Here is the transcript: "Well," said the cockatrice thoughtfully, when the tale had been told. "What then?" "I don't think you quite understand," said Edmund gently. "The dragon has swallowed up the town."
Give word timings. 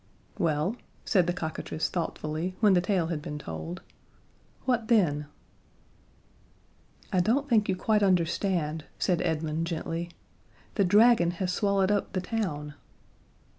"Well," 0.39 0.75
said 1.05 1.27
the 1.27 1.31
cockatrice 1.31 1.87
thoughtfully, 1.87 2.55
when 2.59 2.73
the 2.73 2.81
tale 2.81 3.09
had 3.13 3.21
been 3.21 3.37
told. 3.37 3.83
"What 4.65 4.87
then?" 4.87 5.27
"I 7.13 7.19
don't 7.19 7.47
think 7.47 7.69
you 7.69 7.75
quite 7.75 8.01
understand," 8.01 8.85
said 8.97 9.21
Edmund 9.21 9.67
gently. 9.67 10.09
"The 10.73 10.85
dragon 10.85 11.29
has 11.29 11.53
swallowed 11.53 11.91
up 11.91 12.13
the 12.13 12.21
town." 12.21 12.73